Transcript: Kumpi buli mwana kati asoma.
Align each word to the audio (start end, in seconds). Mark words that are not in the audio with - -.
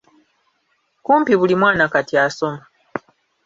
Kumpi 1.05 1.33
buli 1.39 1.55
mwana 1.61 1.85
kati 1.93 2.15
asoma. 2.25 2.61